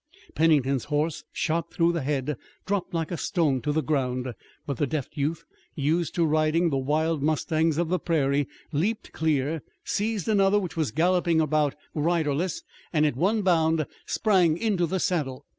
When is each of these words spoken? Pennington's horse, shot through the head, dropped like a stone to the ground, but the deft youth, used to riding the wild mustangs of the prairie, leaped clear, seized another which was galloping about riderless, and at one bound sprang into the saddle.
Pennington's 0.33 0.85
horse, 0.85 1.23
shot 1.31 1.71
through 1.71 1.91
the 1.91 2.01
head, 2.01 2.35
dropped 2.65 2.91
like 2.91 3.11
a 3.11 3.17
stone 3.17 3.61
to 3.61 3.71
the 3.71 3.83
ground, 3.83 4.33
but 4.65 4.77
the 4.77 4.87
deft 4.87 5.15
youth, 5.15 5.45
used 5.75 6.15
to 6.15 6.25
riding 6.25 6.71
the 6.71 6.77
wild 6.79 7.21
mustangs 7.21 7.77
of 7.77 7.89
the 7.89 7.99
prairie, 7.99 8.47
leaped 8.71 9.11
clear, 9.11 9.61
seized 9.83 10.27
another 10.27 10.57
which 10.59 10.75
was 10.75 10.89
galloping 10.89 11.39
about 11.39 11.75
riderless, 11.93 12.63
and 12.91 13.05
at 13.05 13.15
one 13.15 13.43
bound 13.43 13.85
sprang 14.07 14.57
into 14.57 14.87
the 14.87 14.99
saddle. 14.99 15.45